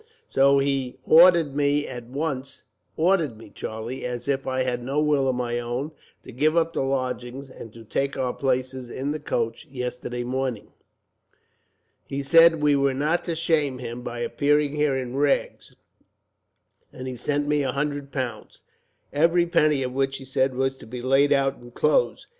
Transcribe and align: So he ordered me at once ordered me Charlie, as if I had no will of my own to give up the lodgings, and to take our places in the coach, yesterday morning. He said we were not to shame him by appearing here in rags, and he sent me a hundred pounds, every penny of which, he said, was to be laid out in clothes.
So 0.31 0.57
he 0.57 0.97
ordered 1.05 1.55
me 1.55 1.87
at 1.87 2.05
once 2.05 2.63
ordered 2.97 3.37
me 3.37 3.51
Charlie, 3.51 4.03
as 4.03 4.27
if 4.27 4.47
I 4.47 4.63
had 4.63 4.81
no 4.81 4.99
will 4.99 5.27
of 5.27 5.35
my 5.35 5.59
own 5.59 5.91
to 6.23 6.31
give 6.31 6.57
up 6.57 6.73
the 6.73 6.81
lodgings, 6.81 7.51
and 7.51 7.71
to 7.73 7.83
take 7.83 8.17
our 8.17 8.33
places 8.33 8.89
in 8.89 9.11
the 9.11 9.19
coach, 9.19 9.67
yesterday 9.67 10.23
morning. 10.23 10.71
He 12.03 12.23
said 12.23 12.63
we 12.63 12.75
were 12.75 12.95
not 12.95 13.23
to 13.25 13.35
shame 13.35 13.77
him 13.77 14.01
by 14.01 14.21
appearing 14.21 14.75
here 14.75 14.97
in 14.97 15.17
rags, 15.17 15.75
and 16.91 17.07
he 17.07 17.15
sent 17.15 17.47
me 17.47 17.61
a 17.61 17.71
hundred 17.71 18.11
pounds, 18.11 18.63
every 19.13 19.45
penny 19.45 19.83
of 19.83 19.91
which, 19.93 20.17
he 20.17 20.25
said, 20.25 20.55
was 20.55 20.75
to 20.77 20.87
be 20.87 21.03
laid 21.03 21.31
out 21.31 21.59
in 21.61 21.69
clothes. 21.69 22.25